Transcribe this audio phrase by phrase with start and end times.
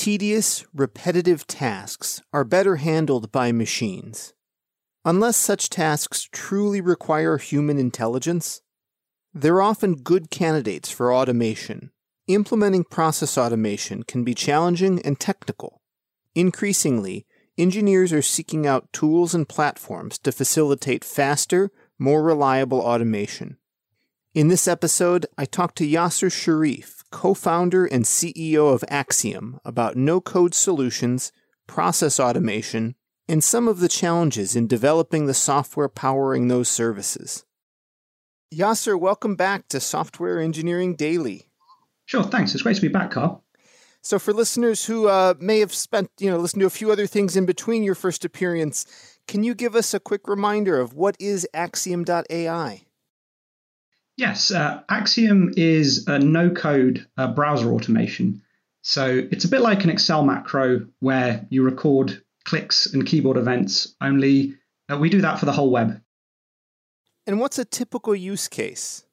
[0.00, 4.32] tedious, repetitive tasks are better handled by machines.
[5.04, 8.62] Unless such tasks truly require human intelligence,
[9.34, 11.90] they're often good candidates for automation.
[12.28, 15.82] Implementing process automation can be challenging and technical.
[16.34, 17.26] Increasingly,
[17.58, 23.58] engineers are seeking out tools and platforms to facilitate faster, more reliable automation.
[24.32, 29.96] In this episode, I talked to Yaseer Sheriff, co founder and CEO of Axiom, about
[29.96, 31.32] no code solutions,
[31.66, 32.94] process automation,
[33.28, 37.44] and some of the challenges in developing the software powering those services.
[38.52, 41.46] Yaseer, welcome back to Software Engineering Daily.
[42.06, 42.52] Sure, thanks.
[42.54, 43.44] It's great to be back, Carl.
[44.02, 47.06] So, for listeners who uh, may have spent, you know, listened to a few other
[47.06, 48.84] things in between your first appearance,
[49.28, 52.86] can you give us a quick reminder of what is Axiom.ai?
[54.20, 58.42] Yes, uh, Axiom is a no code uh, browser automation.
[58.82, 63.94] So it's a bit like an Excel macro where you record clicks and keyboard events,
[63.98, 64.56] only
[64.92, 66.02] uh, we do that for the whole web.
[67.26, 69.04] And what's a typical use case?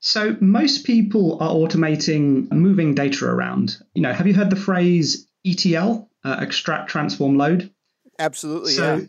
[0.00, 3.76] So most people are automating moving data around.
[3.94, 7.72] You know, have you heard the phrase ETL, uh, extract, transform, load?
[8.18, 9.06] Absolutely, so yeah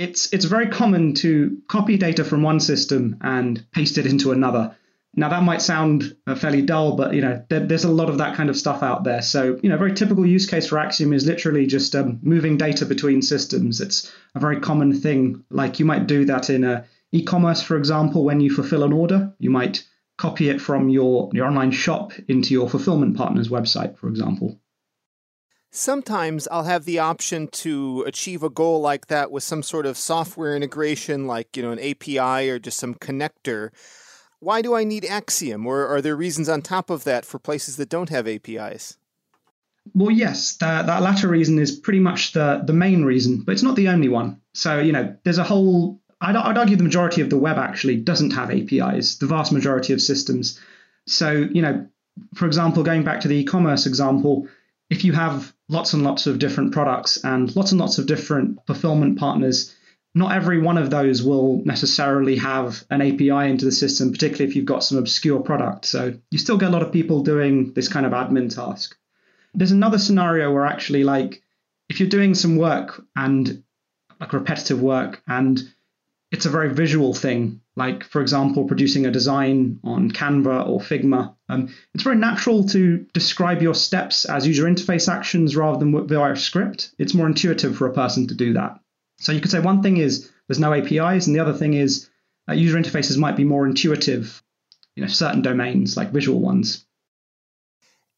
[0.00, 4.74] it's it's very common to copy data from one system and paste it into another.
[5.14, 8.16] Now that might sound uh, fairly dull, but you know there, there's a lot of
[8.18, 9.20] that kind of stuff out there.
[9.20, 12.56] So you know, a very typical use case for Axiom is literally just um, moving
[12.56, 13.82] data between systems.
[13.82, 15.44] It's a very common thing.
[15.50, 19.34] Like you might do that in a e-commerce, for example, when you fulfill an order,
[19.38, 19.84] you might
[20.16, 24.58] copy it from your your online shop into your fulfillment partner's website, for example.
[25.70, 29.96] Sometimes I'll have the option to achieve a goal like that with some sort of
[29.96, 33.70] software integration, like you know an API or just some connector.
[34.40, 37.76] Why do I need Axiom, or are there reasons on top of that for places
[37.76, 38.96] that don't have APIs?
[39.94, 43.62] Well, yes, that, that latter reason is pretty much the, the main reason, but it's
[43.62, 44.40] not the only one.
[44.52, 47.96] So, you know, there's a whole, I'd, I'd argue the majority of the web actually
[47.96, 50.60] doesn't have APIs, the vast majority of systems.
[51.06, 51.86] So, you know,
[52.34, 54.46] for example, going back to the e commerce example,
[54.90, 58.58] if you have lots and lots of different products and lots and lots of different
[58.66, 59.74] fulfillment partners,
[60.14, 64.56] not every one of those will necessarily have an API into the system, particularly if
[64.56, 65.84] you've got some obscure product.
[65.84, 68.96] So you still get a lot of people doing this kind of admin task.
[69.54, 71.42] There's another scenario where actually, like,
[71.88, 73.62] if you're doing some work and
[74.20, 75.60] like repetitive work and
[76.30, 81.34] it's a very visual thing, like, for example, producing a design on Canva or Figma.
[81.50, 86.36] Um, it's very natural to describe your steps as user interface actions rather than via
[86.36, 86.92] script.
[86.98, 88.78] It's more intuitive for a person to do that.
[89.18, 92.08] So you could say one thing is there's no APIs, and the other thing is
[92.48, 94.42] uh, user interfaces might be more intuitive,
[94.94, 96.86] you know, certain domains like visual ones.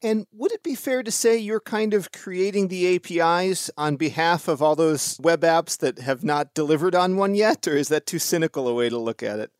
[0.04, 4.48] And would it be fair to say you're kind of creating the APIs on behalf
[4.48, 8.04] of all those web apps that have not delivered on one yet, or is that
[8.04, 9.52] too cynical a way to look at it?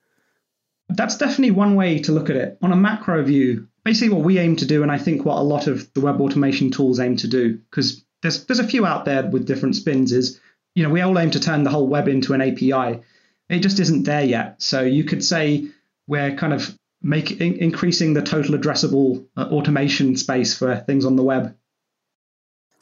[0.96, 2.58] That's definitely one way to look at it.
[2.62, 5.42] On a macro view, basically what we aim to do, and I think what a
[5.42, 9.04] lot of the web automation tools aim to do, because there's there's a few out
[9.04, 10.40] there with different spins, is
[10.74, 13.02] you know, we all aim to turn the whole web into an API.
[13.48, 14.62] It just isn't there yet.
[14.62, 15.68] So you could say
[16.06, 21.22] we're kind of making increasing the total addressable uh, automation space for things on the
[21.22, 21.54] web.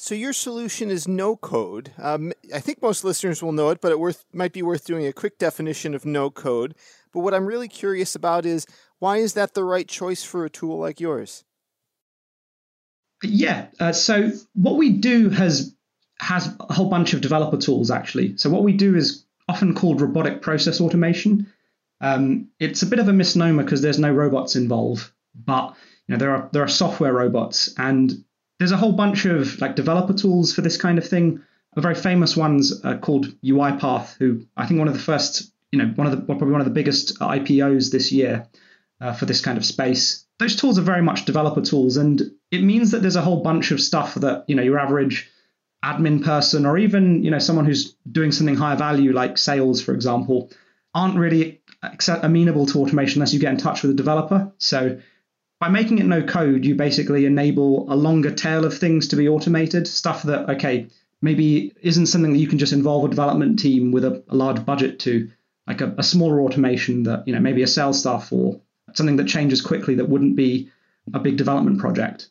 [0.02, 1.92] So your solution is no code.
[1.98, 5.06] Um, I think most listeners will know it, but it worth, might be worth doing
[5.06, 6.74] a quick definition of no code.
[7.12, 8.66] But what I'm really curious about is
[8.98, 11.44] why is that the right choice for a tool like yours?
[13.22, 13.66] Yeah.
[13.78, 15.76] Uh, so what we do has
[16.18, 18.38] has a whole bunch of developer tools actually.
[18.38, 21.52] So what we do is often called robotic process automation.
[22.00, 25.74] Um, it's a bit of a misnomer because there's no robots involved, but
[26.08, 28.24] you know there are there are software robots, and
[28.60, 31.42] there's a whole bunch of like developer tools for this kind of thing.
[31.76, 35.78] A very famous ones are called UiPath, who I think one of the first, you
[35.78, 38.46] know, one of the probably one of the biggest IPOs this year
[39.00, 40.26] uh, for this kind of space.
[40.38, 42.20] Those tools are very much developer tools, and
[42.50, 45.30] it means that there's a whole bunch of stuff that you know your average
[45.82, 49.94] admin person or even you know someone who's doing something higher value like sales, for
[49.94, 50.50] example,
[50.94, 51.62] aren't really
[52.22, 54.52] amenable to automation unless you get in touch with a developer.
[54.58, 55.00] So
[55.60, 59.28] by making it no code, you basically enable a longer tail of things to be
[59.28, 60.86] automated, stuff that, okay,
[61.20, 64.64] maybe isn't something that you can just involve a development team with a, a large
[64.64, 65.30] budget to,
[65.66, 68.58] like a, a, smaller automation that, you know, maybe a sales staff or
[68.94, 70.70] something that changes quickly that wouldn't be
[71.12, 72.30] a big development project.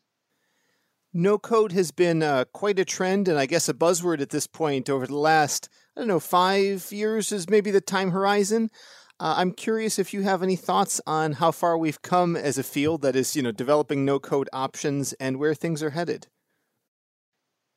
[1.13, 4.47] No code has been uh, quite a trend and I guess a buzzword at this
[4.47, 8.71] point over the last, I don't know, five years is maybe the time horizon.
[9.19, 12.63] Uh, I'm curious if you have any thoughts on how far we've come as a
[12.63, 16.27] field that is, you know, developing no-code options and where things are headed.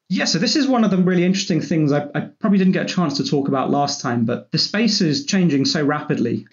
[0.09, 2.85] Yeah, so this is one of the really interesting things I, I, probably didn't get
[2.89, 6.47] a chance to talk about last time, but the space is changing so rapidly.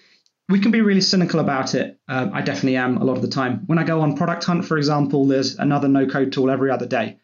[0.48, 2.00] We can be really cynical about it.
[2.08, 3.64] Uh, I definitely am a lot of the time.
[3.66, 6.86] When I go on Product Hunt, for example, there's another no code tool every other
[6.86, 7.18] day.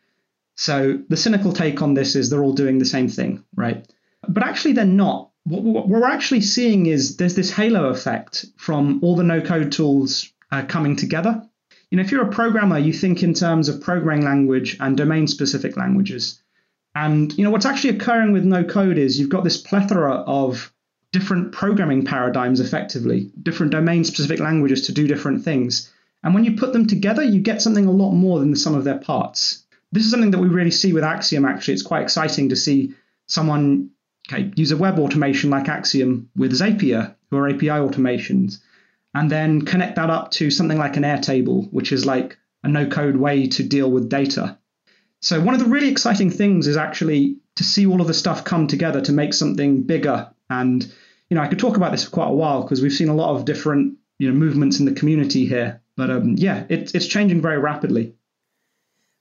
[0.56, 3.90] So the cynical take on this is they're all doing the same thing, right?
[4.28, 5.30] But actually, they're not.
[5.46, 10.32] What, we're actually seeing is there's this halo effect from all the no code tools
[10.50, 11.40] uh, coming together.
[11.90, 15.28] You know, if you're a programmer, you think in terms of programming language and domain
[15.28, 16.42] specific languages.
[16.96, 20.72] And you know what's actually occurring with no code is you've got this plethora of
[21.12, 25.92] different programming paradigms effectively, different domain specific languages to do different things.
[26.24, 28.74] And when you put them together, you get something a lot more than the sum
[28.74, 29.64] of their parts.
[29.92, 31.74] This is something that we really see with Axiom actually.
[31.74, 32.94] It's quite exciting to see
[33.26, 33.90] someone
[34.30, 38.60] okay, use a web automation like Axiom with Zapier or API automations
[39.14, 42.86] and then connect that up to something like an Airtable, which is like a no
[42.86, 44.58] code way to deal with data.
[45.20, 48.44] So, one of the really exciting things is actually to see all of the stuff
[48.44, 50.30] come together to make something bigger.
[50.50, 50.84] And,
[51.30, 53.14] you know, I could talk about this for quite a while because we've seen a
[53.14, 55.80] lot of different, you know, movements in the community here.
[55.96, 58.14] But um, yeah, it, it's changing very rapidly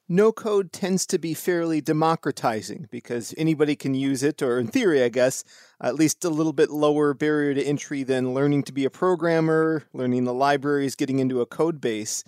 [0.08, 5.04] no code tends to be fairly democratizing because anybody can use it, or in theory,
[5.04, 5.44] I guess,
[5.82, 9.84] at least a little bit lower barrier to entry than learning to be a programmer,
[9.94, 12.24] learning the libraries, getting into a code base.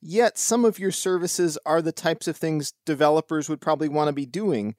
[0.00, 4.12] Yet, some of your services are the types of things developers would probably want to
[4.12, 4.74] be doing.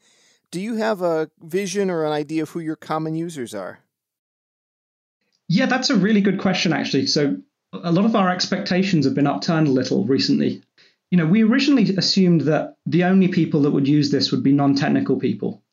[0.49, 3.79] Do you have a vision or an idea of who your common users are?
[5.47, 7.05] Yeah, that's a really good question, actually.
[7.07, 7.37] So,
[7.73, 10.63] a lot of our expectations have been upturned a little recently
[11.11, 14.51] you know, we originally assumed that the only people that would use this would be
[14.51, 15.63] non-technical people.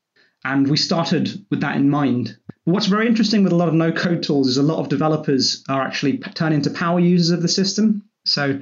[0.44, 2.36] And we started with that in mind.
[2.64, 5.64] What's very interesting with a lot of no code tools is a lot of developers
[5.68, 8.04] are actually turning into power users of the system.
[8.24, 8.60] So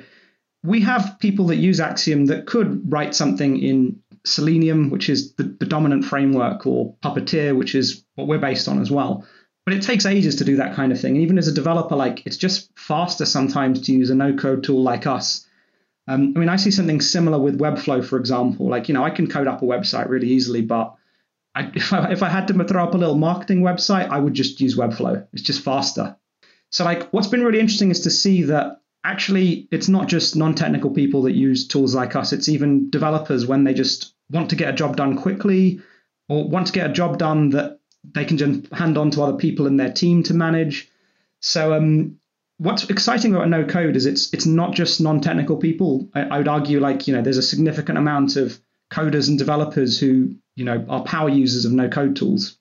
[0.62, 5.44] we have people that use Axiom that could write something in Selenium, which is the,
[5.44, 9.26] the dominant framework, or Puppeteer, which is what we're based on as well.
[9.66, 11.14] But it takes ages to do that kind of thing.
[11.14, 14.64] And even as a developer, like it's just faster sometimes to use a no code
[14.64, 15.46] tool like us
[16.06, 18.68] um, I mean, I see something similar with Webflow, for example.
[18.68, 20.94] Like, you know, I can code up a website really easily, but
[21.54, 24.34] I, if, I, if I had to throw up a little marketing website, I would
[24.34, 25.26] just use Webflow.
[25.32, 26.16] It's just faster.
[26.70, 30.90] So, like, what's been really interesting is to see that actually it's not just non-technical
[30.90, 32.32] people that use tools like us.
[32.32, 35.80] It's even developers when they just want to get a job done quickly
[36.28, 37.80] or want to get a job done that
[38.12, 40.90] they can just hand on to other people in their team to manage.
[41.40, 42.18] So um,
[42.58, 46.08] what's exciting about no code is it's it's not just non-technical people.
[46.14, 48.60] I, I, would argue like you know there's a significant amount of
[48.92, 52.58] coders and developers who you know are power users of no code tools.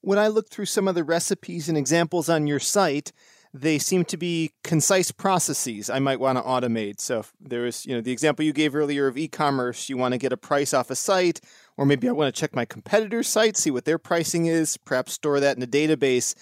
[0.00, 3.12] When I look through some of the recipes and examples on your site,
[3.52, 7.00] they seem to be concise processes I might want to automate.
[7.00, 10.18] So there was, you know, the example you gave earlier of e-commerce, you want to
[10.18, 11.40] get a price off a site,
[11.76, 15.14] or maybe I want to check my competitor's site, see what their pricing is, perhaps
[15.14, 16.34] store that in a database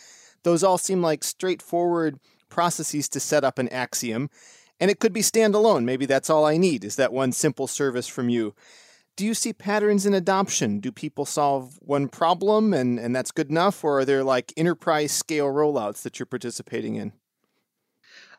[0.46, 4.30] those all seem like straightforward processes to set up an axiom,
[4.78, 5.82] and it could be standalone.
[5.82, 8.54] Maybe that's all I need is that one simple service from you.
[9.16, 10.78] Do you see patterns in adoption?
[10.78, 13.82] Do people solve one problem and, and that's good enough?
[13.82, 17.12] Or are there like enterprise scale rollouts that you're participating in?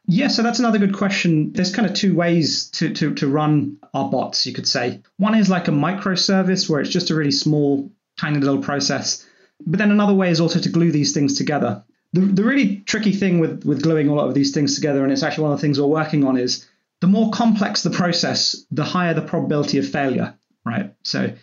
[0.06, 1.51] Yeah, so that's another good question.
[1.51, 5.01] There's kind of two ways to, to, to run our bots, you could say.
[5.18, 9.28] One is like a microservice where it's just a really small, tiny little process.
[9.66, 11.83] But then another way is also to glue these things together
[12.18, 15.12] the, the really tricky thing with, with gluing a lot of these things together, and
[15.12, 16.68] it's actually one of the things we're working on, is
[17.02, 20.94] the more complex the process, the higher the probability of failure, right?
[21.04, 21.33] So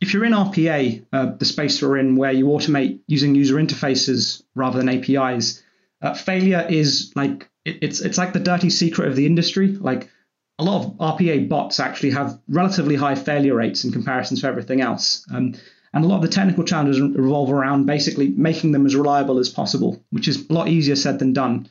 [0.00, 4.42] if you're in RPA, uh, the space we're in where you automate using user interfaces
[4.54, 5.62] rather than APIs,
[6.00, 9.68] uh, failure is like it, it's it's like the dirty secret of the industry.
[9.68, 10.10] Like
[10.58, 14.80] a lot of RPA bots actually have relatively high failure rates in comparison to everything
[14.80, 15.26] else.
[15.32, 15.54] Um,
[15.94, 19.48] and a lot of the technical challenges revolve around basically making them as reliable as
[19.48, 21.68] possible, which is a lot easier said than done.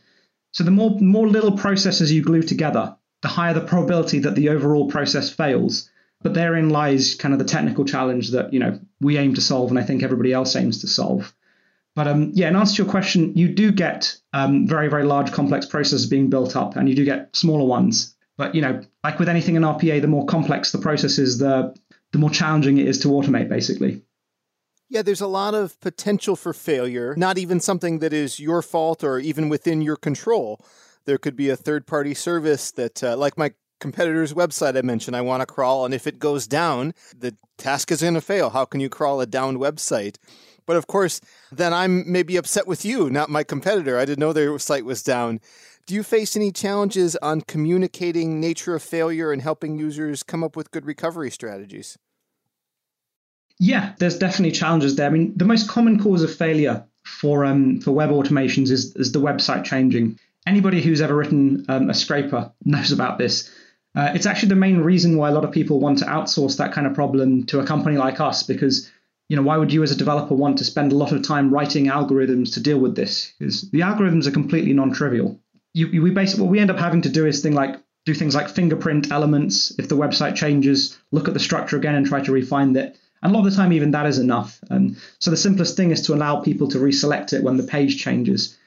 [0.53, 4.49] So the more, more little processes you glue together, the higher the probability that the
[4.49, 5.89] overall process fails.
[6.21, 9.71] But therein lies kind of the technical challenge that you know we aim to solve,
[9.71, 11.33] and I think everybody else aims to solve.
[11.93, 15.33] But um, yeah, in answer to your question, you do get um, very, very large
[15.33, 18.15] complex processes being built up, and you do get smaller ones.
[18.37, 21.75] But you know, like with anything in RPA, the more complex the process is, the
[22.13, 24.01] the more challenging it is to automate, basically.
[24.93, 29.03] Yeah, there's a lot of potential for failure, not even something that is your fault
[29.03, 30.63] or even within your control.
[31.05, 35.15] There could be a third party service that, uh, like my competitor's website I mentioned,
[35.15, 38.51] I want to crawl, and if it goes down, the task is going to fail.
[38.51, 40.17] How can you crawl a down website?
[40.67, 41.19] But of course,
[41.51, 43.97] then I'm maybe upset with you, not my competitor.
[43.97, 45.39] I didn't know their site was down.
[45.87, 50.55] Do you face any challenges on communicating nature of failure and helping users come up
[50.55, 51.97] with good recovery strategies?
[53.59, 55.07] Yeah, there's definitely challenges there.
[55.07, 59.11] I mean, the most common cause of failure for um, for web automations is, is
[59.11, 60.19] the website changing.
[60.45, 63.49] Anybody who's ever written um, a scraper knows about this.
[63.95, 66.73] Uh, it's actually the main reason why a lot of people want to outsource that
[66.73, 68.91] kind of problem to a company like us because
[69.29, 71.53] you know why would you as a developer want to spend a lot of time
[71.53, 75.39] writing algorithms to deal with this because the algorithms are completely non-trivial
[75.73, 78.33] you, we basically what we end up having to do is thing like do things
[78.33, 82.31] like fingerprint elements if the website changes look at the structure again and try to
[82.31, 84.59] refine it and a lot of the time even that is enough.
[84.69, 87.99] And so the simplest thing is to allow people to reselect it when the page
[87.99, 88.57] changes.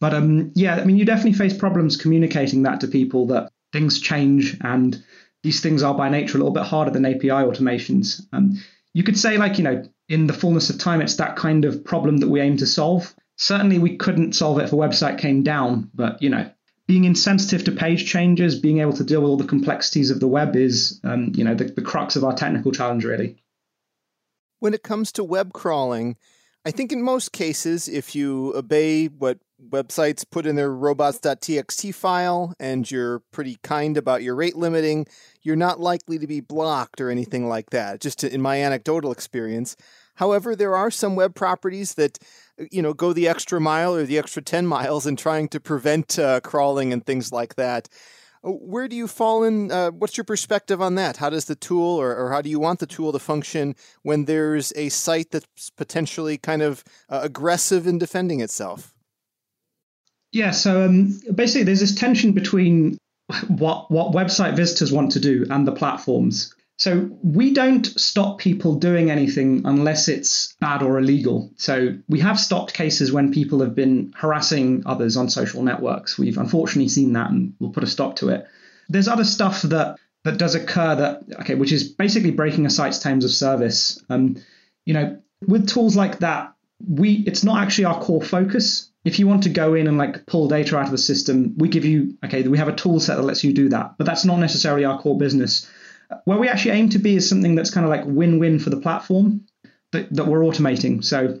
[0.00, 4.00] But um, yeah i mean you definitely face problems communicating that to people that things
[4.00, 5.00] change and
[5.44, 8.26] these things are by nature a little bit harder than api automations.
[8.32, 8.60] Um,
[8.94, 11.84] you could say like you know in the fullness of time it's that kind of
[11.84, 13.14] problem that we aim to solve.
[13.36, 16.50] Certainly we couldn't solve it if a website came down but you know
[16.88, 20.26] being insensitive to page changes being able to deal with all the complexities of the
[20.26, 23.41] web is um, you know the, the crux of our technical challenge really
[24.62, 26.16] when it comes to web crawling
[26.64, 29.38] i think in most cases if you obey what
[29.68, 35.06] websites put in their robots.txt file and you're pretty kind about your rate limiting,
[35.42, 39.76] you're not likely to be blocked or anything like that, just in my anecdotal experience.
[40.16, 42.18] However, there are some web properties that
[42.70, 46.18] you know go the extra mile or the extra 10 miles in trying to prevent
[46.18, 47.88] uh, crawling and things like that.
[48.44, 49.70] Uh, where do you fall in?
[49.70, 51.18] Uh, what's your perspective on that?
[51.18, 54.24] How does the tool, or, or, how do you want the tool to function when
[54.24, 58.94] there's a site that's potentially kind of uh, aggressive in defending itself?
[60.32, 62.98] Yeah, so um, basically, there's this tension between
[63.48, 66.54] what what website visitors want to do and the platforms.
[66.82, 71.52] So we don't stop people doing anything unless it's bad or illegal.
[71.54, 76.18] So we have stopped cases when people have been harassing others on social networks.
[76.18, 78.48] We've unfortunately seen that, and we'll put a stop to it.
[78.88, 82.98] There's other stuff that that does occur that okay, which is basically breaking a site's
[82.98, 84.02] terms of service.
[84.10, 84.42] Um,
[84.84, 86.52] you know, with tools like that,
[86.84, 90.26] we it's not actually our core focus if you want to go in and like
[90.26, 93.16] pull data out of the system, we give you okay, we have a tool set
[93.16, 95.68] that lets you do that, but that's not necessarily our core business.
[96.24, 98.80] Where we actually aim to be is something that's kind of like win-win for the
[98.80, 99.46] platform
[99.92, 101.04] that, that we're automating.
[101.04, 101.40] So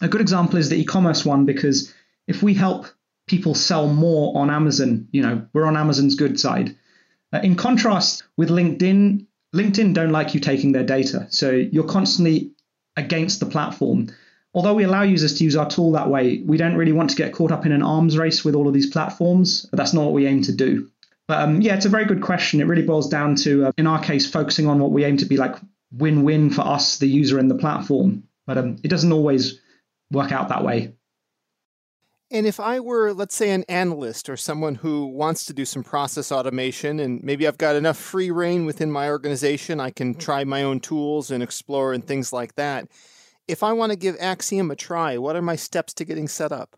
[0.00, 1.92] a good example is the e-commerce one because
[2.26, 2.86] if we help
[3.26, 6.76] people sell more on Amazon, you know, we're on Amazon's good side.
[7.32, 11.26] Uh, in contrast with LinkedIn, LinkedIn don't like you taking their data.
[11.30, 12.52] So you're constantly
[12.96, 14.08] against the platform
[14.54, 17.16] although we allow users to use our tool that way, we don't really want to
[17.16, 19.66] get caught up in an arms race with all of these platforms.
[19.72, 20.90] That's not what we aim to do.
[21.26, 22.60] But um, yeah, it's a very good question.
[22.60, 25.24] It really boils down to, uh, in our case, focusing on what we aim to
[25.24, 25.56] be like
[25.92, 28.24] win-win for us, the user, and the platform.
[28.46, 29.60] But um, it doesn't always
[30.10, 30.92] work out that way.
[32.30, 35.84] And if I were, let's say, an analyst or someone who wants to do some
[35.84, 40.44] process automation, and maybe I've got enough free reign within my organization, I can try
[40.44, 42.88] my own tools and explore and things like that
[43.48, 46.52] if I want to give Axiom a try, what are my steps to getting set
[46.52, 46.76] up?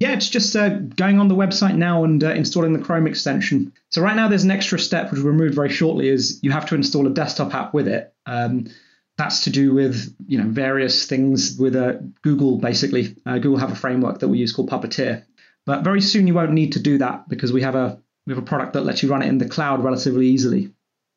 [0.00, 3.72] Yeah, it's just uh, going on the website now and uh, installing the Chrome extension.
[3.90, 6.66] So right now there's an extra step which we'll remove very shortly is you have
[6.66, 8.14] to install a desktop app with it.
[8.24, 8.68] Um,
[9.16, 13.16] that's to do with you know various things with uh, Google basically.
[13.26, 15.24] Uh, Google have a framework that we use called Puppeteer.
[15.66, 18.42] But very soon you won't need to do that because we have a we have
[18.42, 20.72] a product that lets you run it in the cloud relatively easily.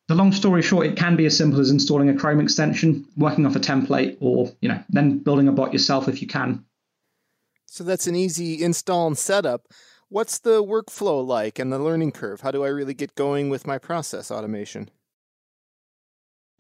[0.08, 3.46] The long story short, it can be as simple as installing a Chrome extension, working
[3.46, 6.66] off a template, or you know, then building a bot yourself if you can.
[7.72, 9.70] So that's an easy install and setup.
[10.10, 12.42] What's the workflow like and the learning curve?
[12.42, 14.90] How do I really get going with my process automation?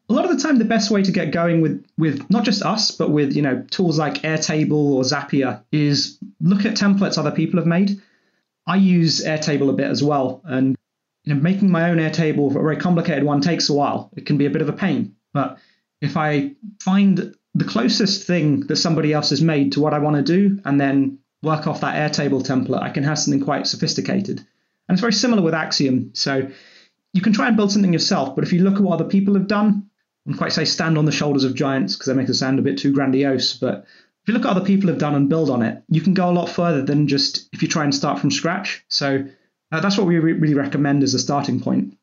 [0.07, 2.63] A lot of the time, the best way to get going with, with not just
[2.63, 7.31] us, but with you know tools like Airtable or Zapier is look at templates other
[7.31, 8.01] people have made.
[8.65, 10.77] I use Airtable a bit as well, and
[11.25, 14.11] you know, making my own Airtable, a very complicated one, takes a while.
[14.15, 15.17] It can be a bit of a pain.
[15.33, 15.57] But
[15.99, 20.15] if I find the closest thing that somebody else has made to what I want
[20.15, 24.39] to do and then work off that Airtable template, I can have something quite sophisticated.
[24.39, 26.11] And it's very similar with Axiom.
[26.13, 26.49] So
[27.13, 29.33] you can try and build something yourself, but if you look at what other people
[29.33, 29.89] have done,
[30.29, 32.61] I quite say stand on the shoulders of giants because that makes it sound a
[32.61, 33.53] bit too grandiose.
[33.53, 33.85] But
[34.21, 36.13] if you look at what other people have done and build on it, you can
[36.13, 38.85] go a lot further than just if you try and start from scratch.
[38.87, 39.25] So
[39.71, 41.97] uh, that's what we re- really recommend as a starting point.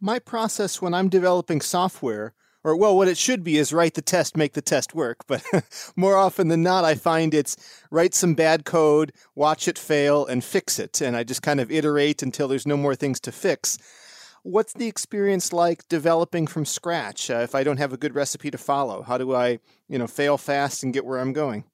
[0.00, 2.34] My process when I'm developing software,
[2.64, 5.18] or well, what it should be is write the test, make the test work.
[5.26, 5.42] But
[5.96, 7.56] more often than not, I find it's
[7.90, 11.00] write some bad code, watch it fail, and fix it.
[11.00, 13.78] And I just kind of iterate until there's no more things to fix.
[14.42, 18.50] What's the experience like developing from scratch uh, if I don't have a good recipe
[18.50, 19.02] to follow?
[19.02, 21.64] How do I, you know, fail fast and get where I'm going?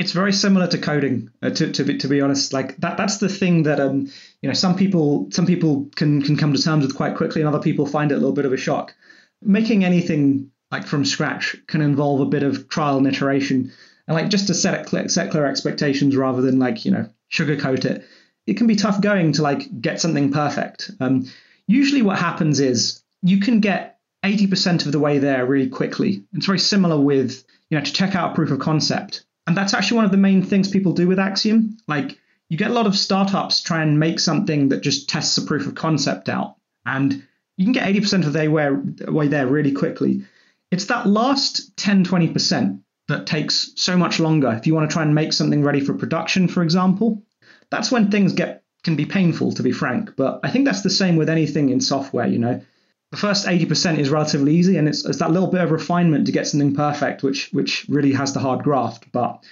[0.00, 3.18] it's very similar to coding uh, to, to, be, to be honest like that that's
[3.18, 6.84] the thing that um you know some people some people can can come to terms
[6.84, 8.94] with quite quickly and other people find it a little bit of a shock
[9.42, 13.72] making anything like from scratch can involve a bit of trial and iteration.
[14.06, 17.84] And like just to set it set clear expectations rather than like you know sugarcoat
[17.84, 18.04] it,
[18.46, 20.90] it can be tough going to like get something perfect.
[21.00, 21.26] Um,
[21.66, 26.24] usually, what happens is you can get 80% of the way there really quickly.
[26.32, 29.96] It's very similar with you know to check out proof of concept, and that's actually
[29.96, 31.76] one of the main things people do with Axiom.
[31.86, 32.18] Like
[32.48, 35.66] you get a lot of startups try and make something that just tests a proof
[35.66, 37.22] of concept out, and
[37.60, 40.24] you can get 80% of the way there really quickly.
[40.70, 44.50] It's that last 10, 20% that takes so much longer.
[44.52, 47.22] If you want to try and make something ready for production, for example,
[47.70, 50.16] that's when things get can be painful, to be frank.
[50.16, 52.26] But I think that's the same with anything in software.
[52.26, 52.62] You know,
[53.10, 56.32] the first 80% is relatively easy, and it's, it's that little bit of refinement to
[56.32, 59.12] get something perfect, which which really has the hard graft.
[59.12, 59.44] But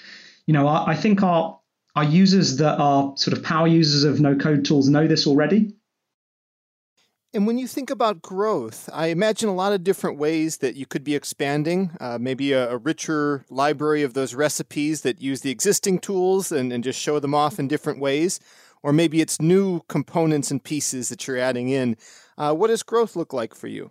[0.47, 1.61] you know, I, I think our
[1.95, 5.75] our users that are sort of power users of no code tools know this already.
[7.35, 10.87] And when you think about growth, I imagine a lot of different ways that you
[10.87, 11.91] could be expanding.
[12.01, 16.73] Uh, maybe a, a, richer library of those recipes that use the existing tools and,
[16.73, 18.41] and just show them off in different ways.
[18.83, 21.97] Or maybe it's new components and pieces that you're adding in.
[22.39, 23.91] Uh, what does growth look like for you?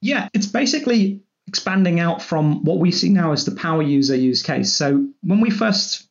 [0.00, 4.44] Yeah, it's basically expanding out from what we see now as the power user use
[4.44, 4.72] case.
[4.72, 6.08] So when we first,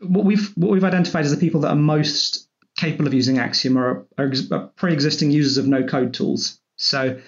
[0.00, 3.78] what we've what we've identified as the people that are most capable of using Axiom
[3.78, 6.58] are, are, are pre-existing users of no-code tools.
[6.76, 7.20] So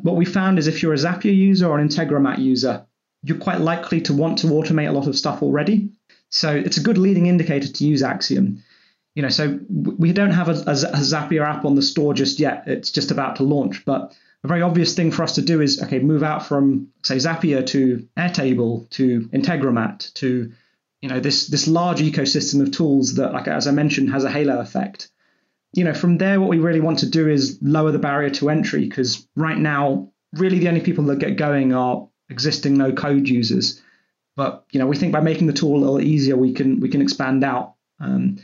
[0.00, 2.86] what we found is if you're a Zapier user or an Integromat user,
[3.22, 5.90] you're quite likely to want to automate a lot of stuff already.
[6.30, 8.62] So it's a good leading indicator to use Axiom.
[9.14, 12.40] You know, so we don't have a, a, a Zapier app on the store just
[12.40, 12.64] yet.
[12.66, 13.84] It's just about to launch.
[13.84, 17.16] But a very obvious thing for us to do is okay, move out from say
[17.16, 20.52] Zapier to Airtable to Integromat to
[21.02, 24.30] you know this this large ecosystem of tools that like as i mentioned has a
[24.30, 25.10] halo effect.
[25.74, 28.48] You know from there what we really want to do is lower the barrier to
[28.48, 33.28] entry because right now really the only people that get going are existing no code
[33.28, 33.82] users.
[34.36, 36.88] But you know we think by making the tool a little easier we can we
[36.88, 37.74] can expand out.
[38.00, 38.38] Um,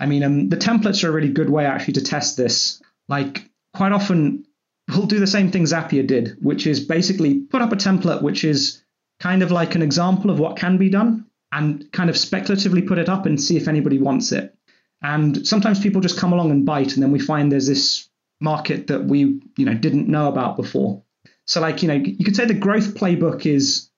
[0.00, 2.80] i mean um, the templates are a really good way actually to test this.
[3.08, 4.46] Like quite often
[4.88, 8.44] we'll do the same thing zapier did which is basically put up a template which
[8.44, 8.82] is
[9.20, 12.98] kind of like an example of what can be done and kind of speculatively put
[12.98, 14.54] it up and see if anybody wants it.
[15.02, 18.08] And sometimes people just come along and bite, and then we find there's this
[18.40, 21.02] market that we you know didn't know about before.
[21.44, 23.90] So like you know you could say the growth playbook is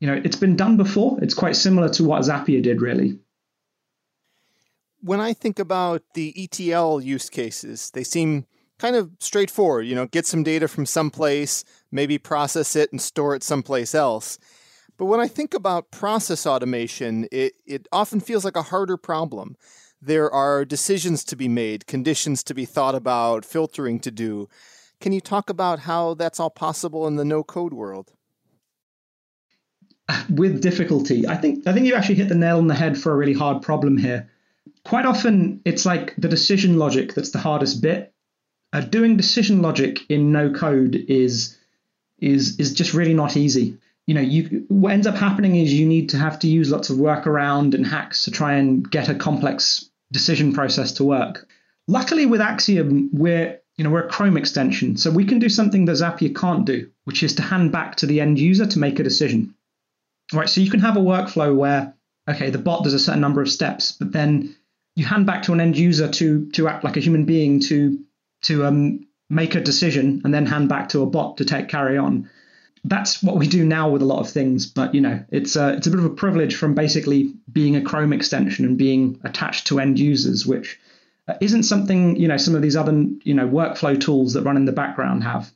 [0.00, 1.18] you know it's been done before.
[1.22, 3.18] It's quite similar to what Zapier did really.
[5.00, 8.46] When I think about the ETL use cases, they seem
[8.78, 9.86] kind of straightforward.
[9.86, 14.38] You know, get some data from someplace, maybe process it and store it someplace else.
[14.96, 19.56] But when I think about process automation, it, it often feels like a harder problem.
[20.00, 24.48] There are decisions to be made, conditions to be thought about, filtering to do.
[25.00, 28.12] Can you talk about how that's all possible in the no code world?
[30.28, 31.26] With difficulty.
[31.26, 33.32] I think I think you actually hit the nail on the head for a really
[33.32, 34.30] hard problem here.
[34.84, 38.12] Quite often it's like the decision logic that's the hardest bit.
[38.74, 41.56] Uh, doing decision logic in no code is
[42.18, 45.86] is is just really not easy you know, you what ends up happening is you
[45.86, 49.14] need to have to use lots of workaround and hacks to try and get a
[49.14, 51.48] complex decision process to work.
[51.88, 55.86] Luckily, with Axiom, we're you know we're a Chrome extension, so we can do something
[55.86, 58.98] that Zapier can't do, which is to hand back to the end user to make
[58.98, 59.54] a decision.
[60.32, 61.94] Right, so you can have a workflow where
[62.28, 64.54] okay, the bot does a certain number of steps, but then
[64.96, 67.98] you hand back to an end user to to act like a human being to
[68.42, 71.96] to um, make a decision, and then hand back to a bot to take carry
[71.96, 72.28] on
[72.84, 74.66] that's what we do now with a lot of things.
[74.66, 77.82] But you know, it's a it's a bit of a privilege from basically being a
[77.82, 80.78] Chrome extension and being attached to end users, which
[81.26, 82.92] uh, isn't something you know some of these other
[83.22, 85.50] you know workflow tools that run in the background have.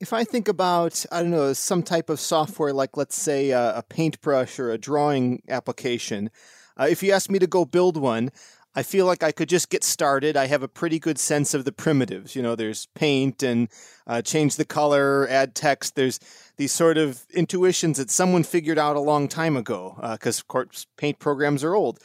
[0.00, 3.78] If I think about, I don't know, some type of software like, let's say, a,
[3.78, 6.30] a paintbrush or a drawing application,
[6.78, 8.30] uh, if you ask me to go build one,
[8.76, 10.36] I feel like I could just get started.
[10.36, 12.34] I have a pretty good sense of the primitives.
[12.34, 13.68] You know, there's paint and
[14.06, 15.94] uh, change the color, add text.
[15.94, 16.18] There's
[16.56, 20.48] these sort of intuitions that someone figured out a long time ago, because uh, of
[20.48, 22.00] course paint programs are old.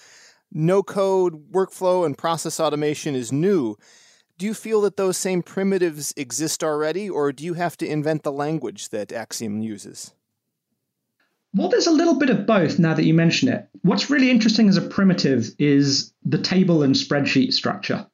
[0.51, 3.75] No code workflow and process automation is new.
[4.37, 8.23] Do you feel that those same primitives exist already, or do you have to invent
[8.23, 10.13] the language that Axiom uses?
[11.53, 13.67] Well, there's a little bit of both now that you mention it.
[13.81, 18.07] What's really interesting as a primitive is the table and spreadsheet structure.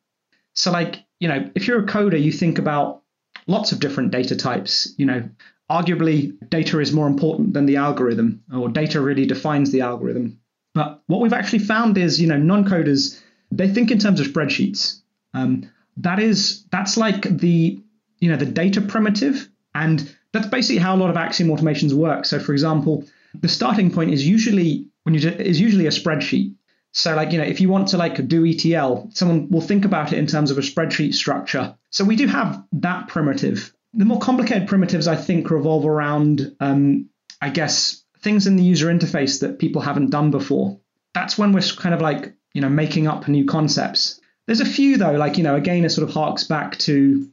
[0.53, 3.01] So, like, you know, if you're a coder, you think about
[3.47, 4.93] lots of different data types.
[4.97, 5.29] You know,
[5.69, 10.39] arguably, data is more important than the algorithm, or data really defines the algorithm.
[10.73, 13.21] But what we've actually found is, you know, non-coders
[13.51, 15.01] they think in terms of spreadsheets.
[15.33, 17.79] Um, that is, that's like the
[18.19, 19.47] you know, the data primitive.
[19.73, 22.25] And that's basically how a lot of Axiom automations work.
[22.25, 23.05] So, for example,
[23.41, 26.55] the starting point is usually when you do, is usually a spreadsheet.
[26.91, 30.13] So like, you know, if you want to like do ETL, someone will think about
[30.13, 31.75] it in terms of a spreadsheet structure.
[31.89, 33.73] So we do have that primitive.
[33.93, 37.09] The more complicated primitives, I think, revolve around, um,
[37.41, 40.79] I guess, things in the user interface that people haven't done before.
[41.13, 44.19] That's when we're kind of like, you know, making up new concepts.
[44.47, 47.29] There's a few though, like, you know, again, it sort of harks back to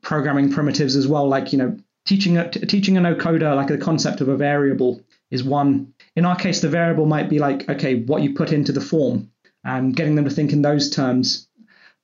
[0.00, 1.76] programming primitives as well, like, you know,
[2.06, 5.02] teaching a, teaching a no coder like the concept of a variable
[5.32, 8.72] is one in our case, the variable might be like, okay, what you put into
[8.72, 9.30] the form
[9.64, 11.48] and getting them to think in those terms.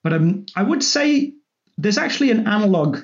[0.03, 1.35] But um, I would say
[1.77, 3.01] there's actually an analog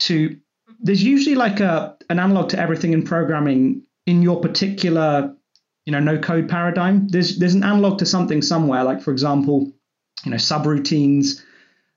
[0.00, 0.38] to,
[0.80, 5.34] there's usually like a, an analog to everything in programming in your particular,
[5.86, 7.08] you know, no code paradigm.
[7.08, 9.72] There's, there's an analog to something somewhere, like for example,
[10.24, 11.42] you know, subroutines,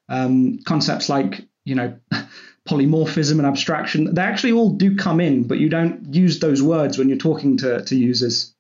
[0.10, 2.00] um, concepts like, you know,
[2.68, 6.98] polymorphism and abstraction, they actually all do come in, but you don't use those words
[6.98, 8.54] when you're talking to, to users.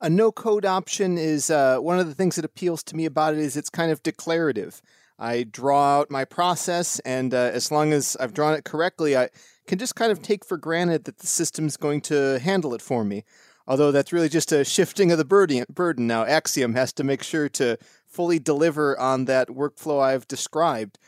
[0.00, 3.34] A no code option is uh, one of the things that appeals to me about
[3.34, 4.82] it is it's kind of declarative.
[5.18, 9.28] I draw out my process, and uh, as long as I've drawn it correctly, I
[9.68, 13.04] can just kind of take for granted that the system's going to handle it for
[13.04, 13.22] me.
[13.68, 16.06] Although that's really just a shifting of the burden.
[16.08, 17.78] Now, Axiom has to make sure to
[18.08, 20.98] fully deliver on that workflow I've described.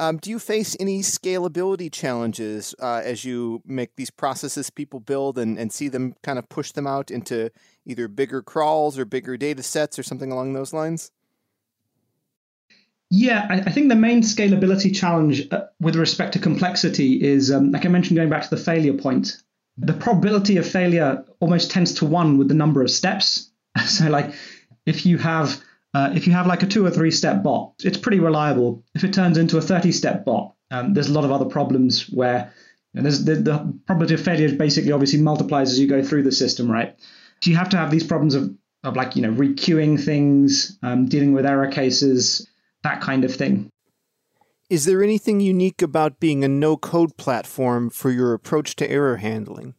[0.00, 5.38] Um, do you face any scalability challenges uh, as you make these processes people build
[5.38, 7.50] and, and see them kind of push them out into
[7.84, 11.10] either bigger crawls or bigger data sets or something along those lines?
[13.10, 17.72] Yeah, I, I think the main scalability challenge uh, with respect to complexity is, um,
[17.72, 19.42] like I mentioned, going back to the failure point,
[19.78, 23.50] the probability of failure almost tends to one with the number of steps.
[23.86, 24.34] so, like,
[24.86, 25.60] if you have
[25.98, 28.84] uh, if you have like a two or three step bot, it's pretty reliable.
[28.94, 32.08] If it turns into a 30 step bot, um, there's a lot of other problems
[32.08, 32.52] where
[32.94, 36.30] you know, the, the probability of failure basically obviously multiplies as you go through the
[36.30, 36.94] system, right?
[37.42, 41.06] So you have to have these problems of, of like, you know, requeuing things, um,
[41.06, 42.48] dealing with error cases,
[42.84, 43.68] that kind of thing.
[44.70, 49.16] Is there anything unique about being a no code platform for your approach to error
[49.16, 49.74] handling?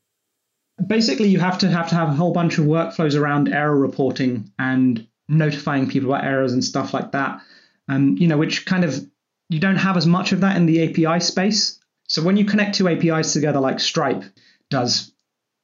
[0.86, 4.51] Basically, you have to have to have a whole bunch of workflows around error reporting
[4.58, 7.41] and notifying people about errors and stuff like that.
[7.87, 8.99] Um, you know, which kind of
[9.49, 11.79] you don't have as much of that in the API space.
[12.07, 14.23] So when you connect two APIs together, like Stripe
[14.69, 15.11] does,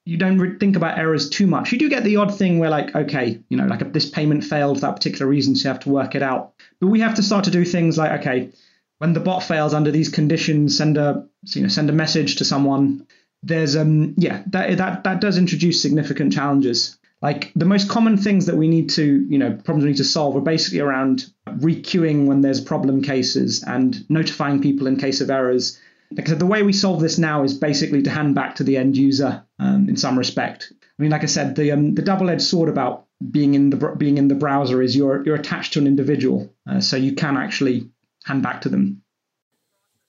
[0.05, 1.71] you don't re- think about errors too much.
[1.71, 4.77] You do get the odd thing where, like, okay, you know, like this payment failed
[4.77, 6.53] for that particular reason, so you have to work it out.
[6.79, 8.51] But we have to start to do things like, okay,
[8.99, 12.45] when the bot fails under these conditions, send a you know send a message to
[12.45, 13.07] someone.
[13.43, 16.97] There's um yeah that that that does introduce significant challenges.
[17.25, 20.03] Like the most common things that we need to, you know, problems we need to
[20.03, 25.31] solve are basically around requeuing when there's problem cases and notifying people in case of
[25.31, 25.79] errors.
[26.11, 28.63] Like I said, the way we solve this now is basically to hand back to
[28.63, 30.71] the end user um, in some respect.
[30.71, 34.19] I mean, like I said, the um, the double-edged sword about being in the being
[34.19, 37.89] in the browser is you're you're attached to an individual, uh, so you can actually
[38.25, 39.01] hand back to them.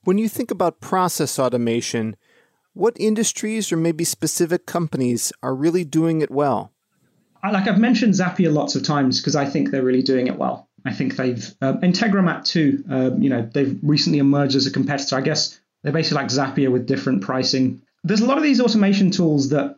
[0.04, 2.14] When you think about process automation,
[2.74, 6.74] what industries or maybe specific companies are really doing it well?
[7.50, 10.68] Like I've mentioned Zapier lots of times because I think they're really doing it well.
[10.84, 12.84] I think they've uh, Integromat too.
[12.90, 15.16] Uh, you know, they've recently emerged as a competitor.
[15.16, 17.82] I guess they're basically like Zapier with different pricing.
[18.04, 19.76] There's a lot of these automation tools that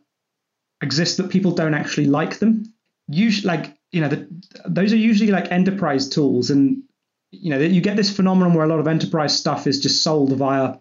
[0.83, 2.73] exist that people don't actually like them.
[3.09, 4.29] Usually, like you know, the,
[4.67, 6.83] those are usually like enterprise tools, and
[7.31, 10.33] you know, you get this phenomenon where a lot of enterprise stuff is just sold
[10.37, 10.77] via.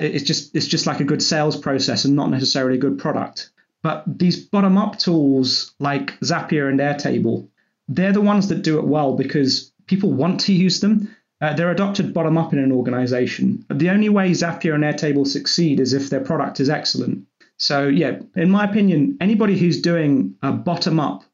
[0.00, 3.52] It's just it's just like a good sales process and not necessarily a good product.
[3.82, 7.48] But these bottom up tools like Zapier and Airtable,
[7.88, 11.14] they're the ones that do it well because people want to use them.
[11.40, 13.64] Uh, they're adopted bottom up in an organization.
[13.70, 17.26] The only way Zapier and Airtable succeed is if their product is excellent.
[17.56, 21.24] So, yeah, in my opinion, anybody who's doing a bottom up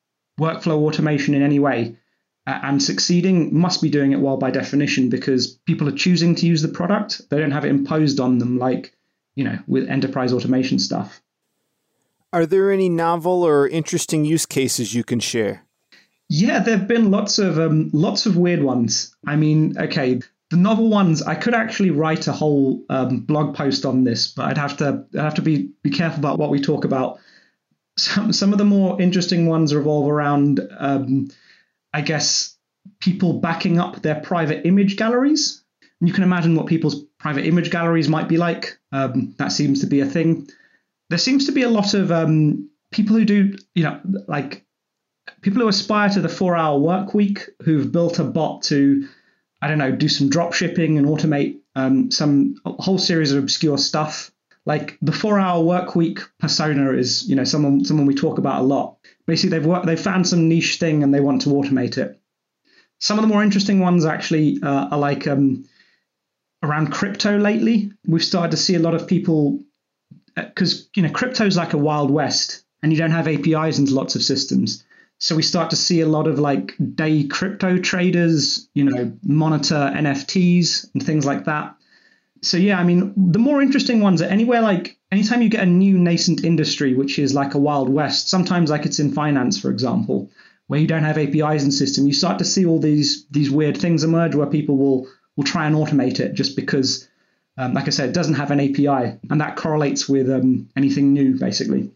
[0.40, 1.96] workflow automation in any way
[2.46, 6.46] uh, and succeeding must be doing it well by definition because people are choosing to
[6.46, 7.22] use the product.
[7.30, 8.94] They don't have it imposed on them like,
[9.34, 11.20] you know, with enterprise automation stuff.
[12.36, 15.64] Are there any novel or interesting use cases you can share?
[16.28, 19.16] Yeah, there have been lots of um, lots of weird ones.
[19.26, 20.20] I mean, okay,
[20.50, 24.44] the novel ones I could actually write a whole um, blog post on this, but
[24.44, 27.20] I'd have to I'd have to be be careful about what we talk about.
[27.96, 31.28] Some some of the more interesting ones revolve around, um,
[31.94, 32.54] I guess,
[33.00, 35.64] people backing up their private image galleries.
[36.00, 38.78] And you can imagine what people's private image galleries might be like.
[38.92, 40.50] Um, that seems to be a thing
[41.08, 44.64] there seems to be a lot of um, people who do, you know, like
[45.40, 49.08] people who aspire to the four hour work week who've built a bot to
[49.62, 53.78] I don't know, do some drop shipping and automate um, some whole series of obscure
[53.78, 54.30] stuff.
[54.64, 58.64] Like the four-hour work week persona is, you know, someone someone we talk about a
[58.64, 58.96] lot.
[59.26, 62.20] Basically, they've worked, they've found some niche thing and they want to automate it.
[62.98, 65.64] Some of the more interesting ones actually uh, are like um,
[66.62, 67.92] around crypto lately.
[68.06, 69.60] We've started to see a lot of people
[70.36, 73.94] because you know crypto is like a wild west, and you don't have APIs into
[73.94, 74.84] lots of systems.
[75.18, 79.90] So we start to see a lot of like day crypto traders, you know, monitor
[79.94, 81.74] NFTs and things like that.
[82.42, 85.66] So yeah, I mean, the more interesting ones are anywhere like anytime you get a
[85.66, 88.28] new nascent industry, which is like a wild west.
[88.28, 90.30] Sometimes like it's in finance, for example,
[90.66, 92.06] where you don't have APIs in system.
[92.06, 95.66] You start to see all these these weird things emerge where people will will try
[95.66, 97.08] and automate it just because,
[97.56, 101.12] um, like I said, it doesn't have an API, and that correlates with um, anything
[101.12, 101.90] new, basically.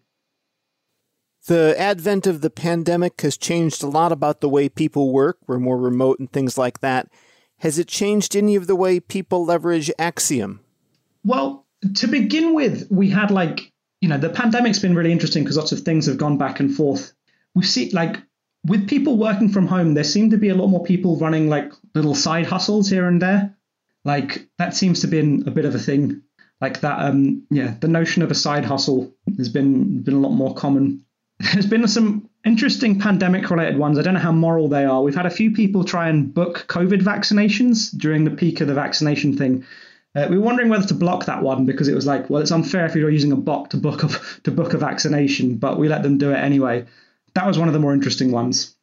[1.47, 5.39] The advent of the pandemic has changed a lot about the way people work.
[5.47, 7.09] We're more remote and things like that.
[7.59, 10.61] Has it changed any of the way people leverage Axiom?
[11.25, 15.57] Well, to begin with, we had like, you know, the pandemic's been really interesting because
[15.57, 17.13] lots of things have gone back and forth.
[17.55, 18.17] We've seen, like,
[18.65, 21.73] with people working from home, there seem to be a lot more people running like
[21.95, 23.57] little side hustles here and there.
[24.05, 26.23] Like, that seems to be a bit of a thing.
[26.61, 30.33] Like that, um, yeah, the notion of a side hustle has been been a lot
[30.33, 31.05] more common
[31.55, 33.99] there's been some interesting pandemic related ones.
[33.99, 35.03] I don't know how moral they are.
[35.03, 38.75] We've had a few people try and book COVID vaccinations during the peak of the
[38.75, 39.65] vaccination thing.
[40.15, 42.51] Uh, we were wondering whether to block that one because it was like, well, it's
[42.51, 44.09] unfair if you're using a bot to book a,
[44.43, 46.85] to book a vaccination, but we let them do it anyway.
[47.35, 48.77] That was one of the more interesting ones.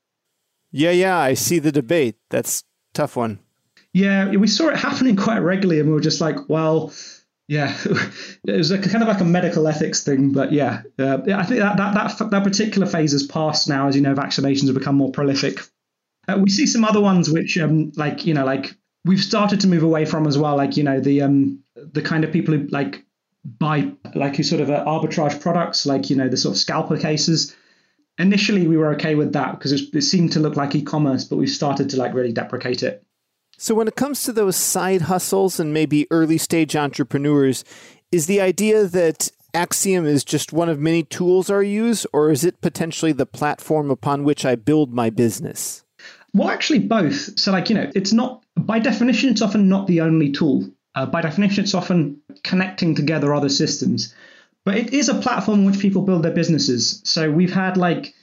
[0.72, 2.16] Yeah, yeah, I see the debate.
[2.30, 3.40] That's tough one.
[3.98, 6.94] Yeah, we saw it happening quite regularly, and we were just like, well,
[7.48, 7.76] yeah,
[8.46, 11.62] it was a, kind of like a medical ethics thing, but yeah, uh, I think
[11.62, 13.88] that, that that that particular phase has passed now.
[13.88, 15.62] As you know, vaccinations have become more prolific.
[16.28, 19.68] Uh, we see some other ones which, um, like you know, like we've started to
[19.68, 20.58] move away from as well.
[20.58, 23.04] Like you know, the um, the kind of people who like
[23.44, 26.98] buy like who sort of uh, arbitrage products, like you know, the sort of scalper
[26.98, 27.56] cases.
[28.20, 31.38] Initially, we were okay with that because it, it seemed to look like e-commerce, but
[31.38, 33.04] we've started to like really deprecate it.
[33.60, 37.64] So, when it comes to those side hustles and maybe early stage entrepreneurs,
[38.12, 42.44] is the idea that Axiom is just one of many tools I use, or is
[42.44, 45.84] it potentially the platform upon which I build my business?
[46.36, 47.40] Well, actually, both.
[47.40, 50.70] So, like, you know, it's not, by definition, it's often not the only tool.
[50.94, 54.14] Uh, by definition, it's often connecting together other systems.
[54.66, 57.02] But it is a platform which people build their businesses.
[57.06, 58.14] So, we've had, like,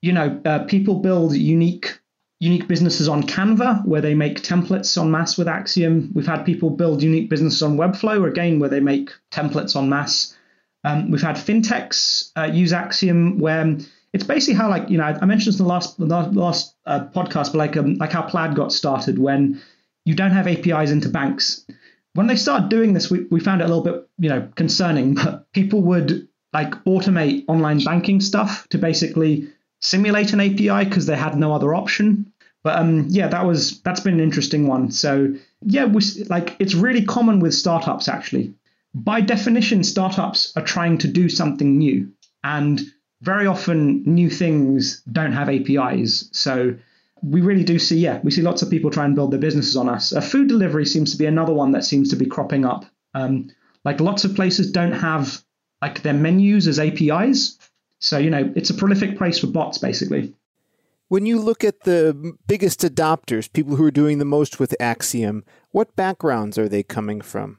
[0.00, 2.00] you know, uh, people build unique
[2.42, 6.10] unique businesses on Canva, where they make templates on mass with Axiom.
[6.12, 10.36] We've had people build unique businesses on Webflow, again, where they make templates on mass.
[10.82, 13.78] Um, we've had fintechs uh, use Axiom, where
[14.12, 17.06] it's basically how, like, you know, I mentioned this in the last the last uh,
[17.14, 19.62] podcast, but like um, like how Plaid got started when
[20.04, 21.64] you don't have APIs into banks.
[22.14, 25.14] When they started doing this, we, we found it a little bit, you know, concerning.
[25.24, 29.48] But people would like automate online banking stuff to basically
[29.82, 32.31] simulate an API because they had no other option.
[32.62, 34.90] But um, yeah, that was that's been an interesting one.
[34.90, 38.54] So yeah, we, like it's really common with startups actually.
[38.94, 42.12] By definition, startups are trying to do something new,
[42.44, 42.80] and
[43.22, 46.28] very often new things don't have APIs.
[46.32, 46.74] So
[47.22, 49.76] we really do see, yeah, we see lots of people try and build their businesses
[49.76, 50.12] on us.
[50.12, 52.84] Uh, food delivery seems to be another one that seems to be cropping up.
[53.14, 53.50] Um,
[53.84, 55.42] like lots of places don't have
[55.80, 57.58] like their menus as APIs.
[58.00, 60.34] So, you know, it's a prolific place for bots basically.
[61.12, 65.44] When you look at the biggest adopters, people who are doing the most with Axiom,
[65.70, 67.58] what backgrounds are they coming from?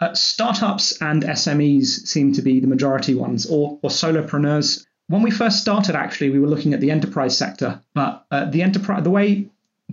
[0.00, 4.84] Uh, startups and SMEs seem to be the majority ones, or, or solopreneurs.
[5.06, 8.62] When we first started, actually, we were looking at the enterprise sector, but uh, the
[8.62, 9.48] enterprise, the way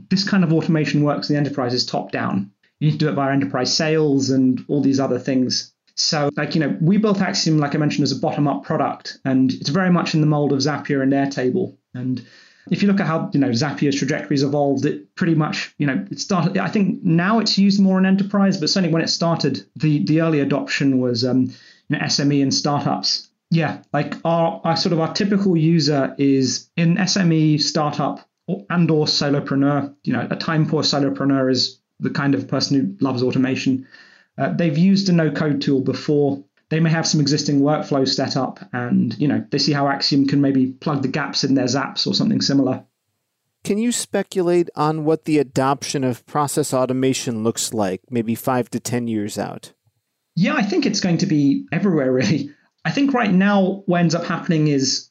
[0.10, 2.50] this kind of automation works in the enterprise is top down.
[2.80, 5.72] You need to do it via enterprise sales and all these other things.
[5.94, 9.20] So, like, you know, we built Axiom, like I mentioned, as a bottom up product,
[9.24, 11.78] and it's very much in the mold of Zapier and Airtable.
[11.94, 12.26] And
[12.72, 15.88] if you look at how you know Zapier's trajectory has evolved, it pretty much you
[15.88, 16.58] know it started.
[16.58, 20.22] I think now it's used more in enterprise, but certainly when it started, the the
[20.22, 21.52] early adoption was um,
[21.88, 23.30] you know, SME and startups.
[23.52, 29.06] Yeah, like our, our sort of our typical user is in SME startup and or
[29.06, 29.94] solopreneur.
[30.04, 33.88] You know, a time poor solopreneur is the kind of person who loves automation.
[34.38, 38.36] Uh, they've used a no code tool before they may have some existing workflows set
[38.36, 41.66] up and you know they see how axiom can maybe plug the gaps in their
[41.66, 42.84] zaps or something similar.
[43.64, 48.80] Can you speculate on what the adoption of process automation looks like maybe 5 to
[48.80, 49.74] 10 years out?
[50.36, 52.52] Yeah i think it's going to be everywhere really.
[52.84, 55.10] I think right now what ends up happening is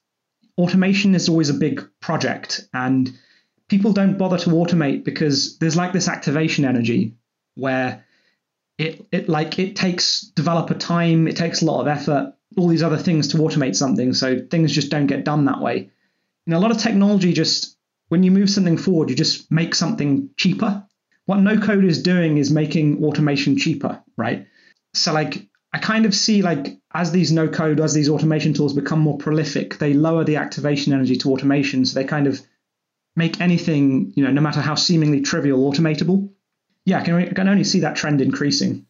[0.57, 3.11] automation is always a big project and
[3.69, 7.17] people don't bother to automate because there's like this activation energy
[7.55, 8.05] where
[8.79, 12.83] it it like it takes developer time, it takes a lot of effort, all these
[12.83, 15.91] other things to automate something, so things just don't get done that way.
[16.47, 17.77] You know, a lot of technology just
[18.09, 20.87] when you move something forward, you just make something cheaper.
[21.27, 24.47] What no code is doing is making automation cheaper, right?
[24.93, 28.75] So like I kind of see like as these no code, as these automation tools
[28.75, 31.85] become more prolific, they lower the activation energy to automation.
[31.85, 32.41] So they kind of
[33.17, 36.31] make anything, you know, no matter how seemingly trivial, automatable.
[36.87, 38.87] Yeah, I can, I can only see that trend increasing.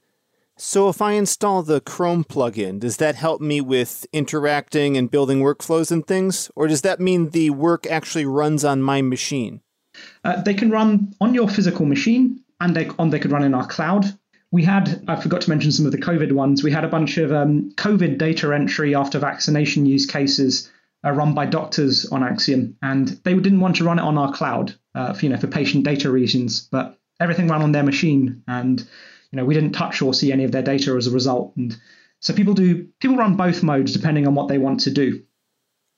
[0.57, 5.41] So if I install the Chrome plugin, does that help me with interacting and building
[5.41, 6.51] workflows and things?
[6.55, 9.63] Or does that mean the work actually runs on my machine?
[10.25, 13.55] Uh, they can run on your physical machine and they, on, they could run in
[13.55, 14.17] our cloud
[14.55, 17.19] we had, I forgot to mention some of the COVID ones, we had a bunch
[17.19, 20.71] of um, COVID data entry after vaccination use cases
[21.05, 24.33] uh, run by doctors on Axiom, and they didn't want to run it on our
[24.33, 28.43] cloud, uh, for, you know, for patient data reasons, but everything ran on their machine,
[28.47, 28.81] and
[29.31, 31.57] you know, we didn't touch or see any of their data as a result.
[31.57, 31.77] And
[32.21, 35.23] so people do people run both modes depending on what they want to do.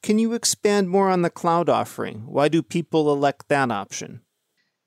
[0.02, 2.22] Can you expand more on the cloud offering?
[2.26, 4.20] Why do people elect that option?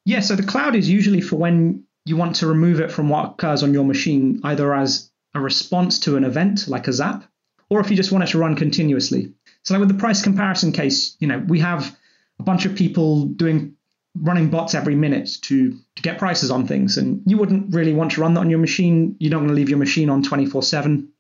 [0.05, 3.31] Yeah, so the cloud is usually for when you want to remove it from what
[3.31, 7.25] occurs on your machine, either as a response to an event like a zap,
[7.69, 9.33] or if you just want it to run continuously.
[9.63, 11.95] So, like with the price comparison case, you know, we have
[12.39, 13.75] a bunch of people doing
[14.21, 18.12] running bots every minute to, to get prices on things, and you wouldn't really want
[18.12, 19.15] to run that on your machine.
[19.19, 21.13] You don't want to leave your machine on 24 um, 7.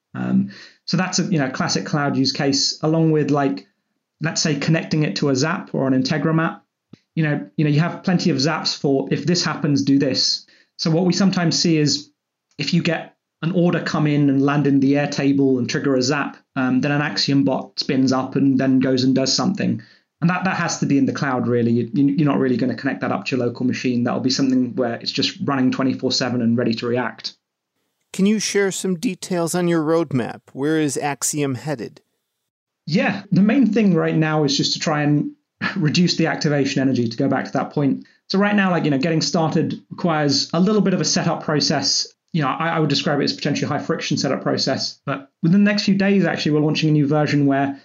[0.85, 3.67] So that's a you know classic cloud use case, along with like
[4.21, 6.61] let's say connecting it to a Zap or an Integromat.
[7.15, 10.45] You know, you know, you have plenty of Zaps for if this happens, do this.
[10.77, 12.11] So what we sometimes see is
[12.57, 16.01] if you get an order come in and land in the Airtable and trigger a
[16.01, 19.81] zap, um, then an Axiom bot spins up and then goes and does something.
[20.21, 21.71] And that, that has to be in the cloud, really.
[21.71, 24.03] You, are not really going to connect that up to your local machine.
[24.03, 27.35] That'll be something where it's just running 24 7 and ready to react.
[28.11, 30.41] Can you share some details on your roadmap?
[30.51, 32.01] Where is Axiom headed?
[32.85, 35.31] Yeah, the main thing right now is just to try and
[35.77, 38.05] reduce the activation energy to go back to that point.
[38.27, 41.43] So right now, like, you know, getting started requires a little bit of a setup
[41.43, 42.07] process.
[42.33, 44.99] You know, I, I would describe it as potentially high friction setup process.
[45.05, 47.81] But within the next few days, actually, we're launching a new version where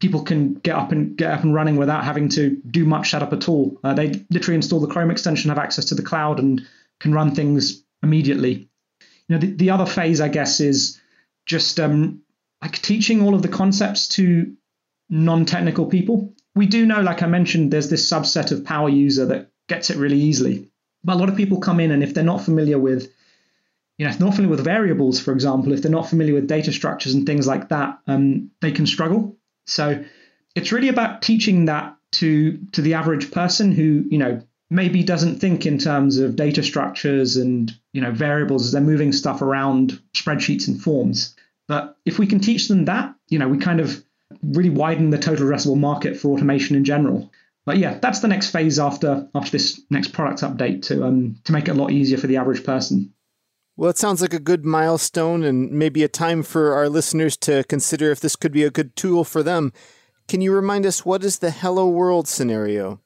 [0.00, 3.32] people can get up and get up and running without having to do much setup
[3.32, 3.78] at all.
[3.82, 6.66] Uh, they literally install the Chrome extension, have access to the cloud, and
[7.00, 8.68] can run things immediately.
[9.28, 11.00] You know, the, the other phase, I guess, is
[11.46, 12.22] just um,
[12.62, 14.54] like teaching all of the concepts to
[15.08, 19.50] non-technical people we do know, like I mentioned, there's this subset of power user that
[19.68, 20.70] gets it really easily.
[21.04, 23.12] But a lot of people come in and if they're not familiar with,
[23.98, 26.48] you know, if they're not familiar with variables, for example, if they're not familiar with
[26.48, 29.36] data structures and things like that, um, they can struggle.
[29.66, 30.04] So
[30.54, 35.38] it's really about teaching that to to the average person who, you know, maybe doesn't
[35.38, 40.00] think in terms of data structures and you know variables as they're moving stuff around
[40.14, 41.34] spreadsheets and forms.
[41.68, 44.04] But if we can teach them that, you know, we kind of
[44.42, 47.30] really widen the total addressable market for automation in general.
[47.64, 51.52] But yeah, that's the next phase after after this next product update to um, to
[51.52, 53.12] make it a lot easier for the average person.
[53.78, 57.62] Well, it sounds like a good milestone and maybe a time for our listeners to
[57.64, 59.72] consider if this could be a good tool for them.
[60.28, 63.00] Can you remind us what is the hello world scenario?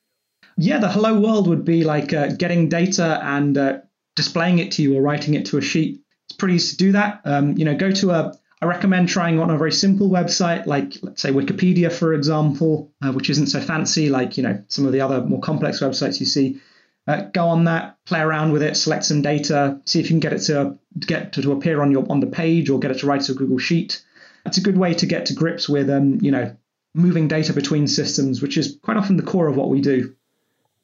[0.57, 3.79] Yeah, the hello world would be like uh, getting data and uh,
[4.15, 6.03] displaying it to you or writing it to a sheet.
[6.29, 7.21] It's pretty easy to do that.
[7.25, 10.99] Um, you know, go to a, I recommend trying on a very simple website, like
[11.03, 14.93] let's say Wikipedia, for example, uh, which isn't so fancy like you know some of
[14.93, 16.61] the other more complex websites you see.
[17.07, 20.21] Uh, go on that, play around with it, select some data, see if you can
[20.21, 22.99] get it to get to, to appear on your on the page or get it
[22.99, 24.03] to write to a Google Sheet.
[24.47, 26.57] It's a good way to get to grips with um, you know
[26.95, 30.15] moving data between systems, which is quite often the core of what we do.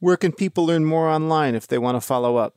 [0.00, 2.54] Where can people learn more online if they want to follow up?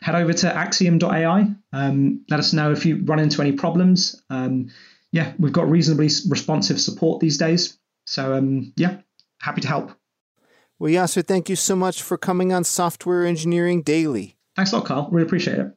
[0.00, 1.50] head over to axiom.ai.
[1.72, 4.22] Um, let us know if you run into any problems.
[4.30, 4.70] Um,
[5.12, 7.78] yeah, we've got reasonably responsive support these days.
[8.04, 8.98] So, um, yeah,
[9.40, 9.92] happy to help.
[10.78, 14.36] Well, Yaseer, thank you so much for coming on Software Engineering Daily.
[14.56, 15.08] Thanks a lot, Carl.
[15.10, 15.75] Really appreciate it.